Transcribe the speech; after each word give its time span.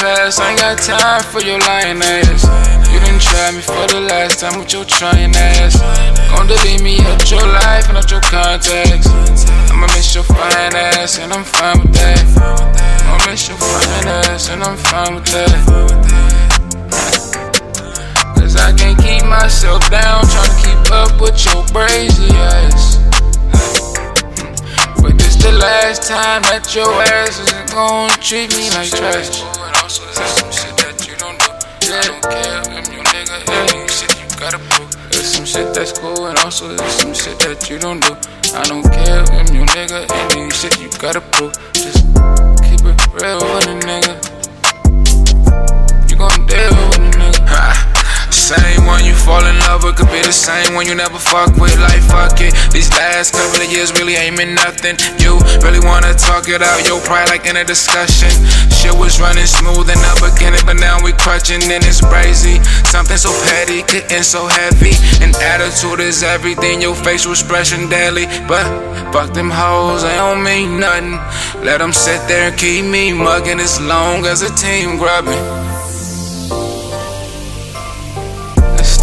pass, 0.00 0.40
I 0.40 0.50
ain't 0.50 0.58
got 0.58 0.78
time 0.80 1.22
for 1.22 1.40
your 1.44 1.60
lying 1.60 2.00
ass. 2.00 2.48
You 2.88 2.98
didn't 3.04 3.20
try 3.20 3.52
me 3.52 3.60
for 3.60 3.84
the 3.92 4.00
last 4.00 4.40
time 4.40 4.58
with 4.58 4.72
your 4.72 4.84
trying 4.84 5.36
ass. 5.36 5.76
Gonna 6.32 6.48
delete 6.48 6.82
me 6.82 6.96
out 7.04 7.30
your 7.30 7.44
life 7.44 7.88
and 7.88 7.98
out 8.00 8.10
your 8.10 8.24
contacts. 8.24 9.06
I'ma 9.68 9.86
miss 9.92 10.14
your 10.14 10.24
fine 10.24 10.74
ass, 10.74 11.18
and 11.18 11.32
I'm 11.32 11.44
fine 11.44 11.80
with 11.84 11.92
that. 11.92 12.24
I'ma 13.04 13.30
miss 13.30 13.46
your 13.48 13.58
fine 13.60 14.08
ass, 14.24 14.48
and 14.48 14.64
I'm 14.64 14.76
fine 14.88 15.14
with 15.14 15.28
that. 15.36 15.52
Cause 18.40 18.56
I 18.56 18.72
can't 18.72 18.98
keep 18.98 19.24
myself 19.28 19.84
down, 19.90 20.24
trying 20.32 20.48
to 20.48 20.56
keep 20.64 20.92
up 20.96 21.20
with 21.20 21.36
your 21.44 21.62
crazy 21.76 22.32
ass. 22.56 22.96
But 24.96 25.12
this 25.20 25.36
the 25.36 25.52
last 25.52 26.08
time 26.08 26.40
that 26.48 26.72
your 26.74 26.88
ass 26.88 27.36
is 27.38 27.52
gonna 27.72 28.16
treat 28.16 28.48
me 28.56 28.70
like 28.72 28.88
trash. 28.88 29.60
Also, 29.90 30.06
there's 30.06 30.30
some 30.38 30.52
shit 30.54 30.76
that 30.86 31.02
you 31.02 31.18
don't 31.18 31.34
do. 31.42 31.50
I 31.90 31.98
don't 32.06 32.22
care 32.22 32.62
if 32.78 32.86
you 32.94 33.02
nigga 33.10 33.42
any 33.42 33.90
shit 33.90 34.14
you 34.22 34.30
gotta 34.38 34.62
prove. 34.70 34.86
There's 35.10 35.26
some 35.26 35.42
shit 35.44 35.74
that's 35.74 35.90
cool, 35.98 36.30
and 36.30 36.38
also 36.46 36.68
there's 36.68 36.94
some 36.94 37.10
shit 37.10 37.34
that 37.42 37.66
you 37.68 37.74
don't 37.82 37.98
do. 37.98 38.14
I 38.54 38.62
don't 38.70 38.86
care 38.86 39.26
if 39.26 39.50
you 39.50 39.66
nigga 39.74 40.06
any 40.30 40.46
shit 40.54 40.78
you 40.78 40.86
gotta 41.02 41.18
prove. 41.34 41.58
Just 41.74 42.06
keep 42.62 42.86
it 42.86 43.02
real 43.18 43.42
with 43.42 43.66
a 43.66 43.74
nigga. 43.82 44.14
You 46.06 46.14
gon' 46.14 46.46
deal 46.46 46.70
with 46.70 47.02
a 47.02 47.10
nigga. 47.10 48.30
Same 48.30 48.86
one 48.86 49.04
you 49.04 49.18
fall 49.18 49.42
in 49.42 49.58
love 49.66 49.82
with 49.82 49.98
could 49.98 50.06
be 50.14 50.22
the 50.22 50.30
same 50.50 50.74
one 50.74 50.86
you 50.86 50.94
never 50.94 51.18
fuck 51.18 51.54
with. 51.56 51.76
Like 51.78 52.02
fuck 52.02 52.40
it. 52.40 52.52
These 52.72 52.90
last 52.98 53.32
couple 53.32 53.62
of 53.62 53.70
years 53.70 53.92
really 53.98 54.14
ain't 54.14 54.36
meant 54.36 54.54
nothing. 54.54 54.96
You 55.22 55.38
really 55.62 55.80
wanna 55.80 56.12
talk 56.14 56.48
it 56.48 56.62
out, 56.62 56.86
your 56.86 57.00
pride 57.00 57.28
like 57.28 57.46
in 57.46 57.56
a 57.56 57.64
discussion. 57.64 58.30
Shit 58.74 58.94
was 58.94 59.20
running 59.20 59.46
smooth 59.46 59.86
in 59.94 60.00
the 60.06 60.14
beginning, 60.18 60.62
but 60.66 60.78
now 60.80 60.98
we 61.04 61.12
crutching 61.12 61.62
and 61.62 61.84
it's 61.86 62.00
crazy. 62.00 62.58
Something 62.84 63.16
so 63.16 63.30
petty, 63.50 63.82
getting 63.86 64.22
so 64.22 64.46
heavy. 64.46 64.94
And 65.22 65.34
attitude 65.36 66.00
is 66.00 66.22
everything. 66.22 66.82
Your 66.82 66.94
facial 66.94 67.32
expression 67.32 67.88
daily, 67.88 68.26
but 68.50 68.66
fuck 69.12 69.32
them 69.32 69.50
hoes, 69.50 70.02
they 70.02 70.16
don't 70.16 70.42
mean 70.42 70.80
nothing. 70.80 71.14
Let 71.62 71.78
them 71.78 71.92
sit 71.92 72.20
there 72.26 72.50
and 72.50 72.58
keep 72.58 72.84
me 72.84 73.12
mugging 73.12 73.60
as 73.60 73.80
long 73.80 74.26
as 74.26 74.42
a 74.42 74.50
team 74.54 74.98
grubbing. 74.98 75.89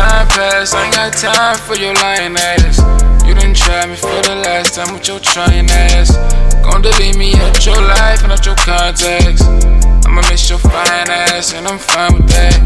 Time 0.00 0.28
pass, 0.28 0.72
I 0.72 0.84
ain't 0.84 0.94
got 0.94 1.12
time 1.12 1.58
for 1.66 1.76
your 1.76 1.94
lying 2.00 2.36
ass. 2.36 2.80
You 3.26 3.34
didn't 3.34 3.56
try 3.56 3.84
me 3.86 3.96
for 3.96 4.16
the 4.24 4.36
last 4.46 4.74
time 4.74 4.94
with 4.94 5.06
your 5.06 5.20
trying 5.20 5.68
ass. 5.68 6.16
Gonna 6.64 6.88
delete 6.88 7.18
me 7.18 7.34
out 7.34 7.64
your 7.66 7.76
life 7.76 8.22
and 8.24 8.32
out 8.32 8.44
your 8.46 8.56
contacts. 8.56 9.44
I'ma 10.06 10.22
miss 10.30 10.48
your 10.48 10.58
fine 10.58 11.10
ass, 11.10 11.52
and 11.52 11.66
I'm 11.68 11.78
fine 11.78 12.14
with 12.14 12.28
that. 12.32 12.56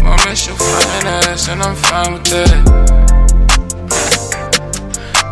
I'ma 0.00 0.16
miss 0.24 0.46
your 0.46 0.56
fine 0.56 1.06
ass, 1.20 1.48
and 1.48 1.60
I'm 1.62 1.76
fine 1.76 2.12
with 2.14 2.24
that. 2.32 2.56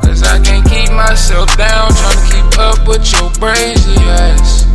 Cause 0.05 0.23
I 0.23 0.37
can't 0.45 0.67
keep 0.69 0.93
myself 0.93 1.57
down, 1.57 1.89
trying 1.97 2.21
to 2.21 2.27
keep 2.29 2.59
up 2.59 2.87
with 2.87 3.05
your 3.09 3.31
crazy 3.41 3.97
ass. 4.21 4.69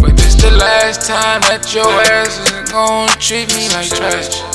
But 0.00 0.16
this 0.16 0.34
the 0.40 0.56
last 0.56 1.06
time 1.06 1.42
that 1.52 1.68
your 1.74 1.92
ass 2.16 2.40
is 2.40 2.72
gonna 2.72 3.12
treat 3.20 3.54
me 3.54 3.68
like 3.76 3.90
trash. 3.90 4.53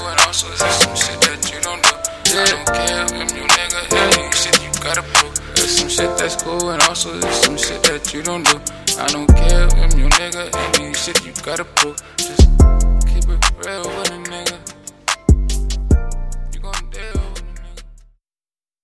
There's 0.60 0.76
some 0.76 0.96
shit 0.96 1.22
that 1.22 1.52
you 1.54 1.62
don't 1.62 1.82
do. 1.82 1.96
I 2.36 2.46
don't 2.52 2.68
care 2.68 3.06
if 3.24 3.32
you 3.34 3.44
nigga 3.48 3.82
any 3.96 4.32
shit 4.36 4.62
you 4.62 4.70
gotta 4.84 5.04
prove. 5.04 5.56
There's 5.56 5.72
some 5.72 5.88
shit 5.88 6.18
that's 6.18 6.44
cool, 6.44 6.72
and 6.72 6.82
also 6.84 7.18
there's 7.18 7.36
some 7.38 7.58
shit 7.58 7.82
that 7.84 8.14
you 8.14 8.22
don't 8.22 8.44
do. 8.44 8.60
I 9.00 9.08
don't 9.08 9.28
care 9.28 9.68
if 9.68 9.98
you 9.98 10.10
nigga 10.10 10.52
any 10.78 10.94
shit 10.94 11.26
you 11.26 11.32
gotta 11.44 11.64
prove. 11.64 11.96
Just 12.18 12.50
keep 13.08 13.24
it 13.30 13.66
real 13.66 13.88
with 13.88 14.12
a. 14.12 14.29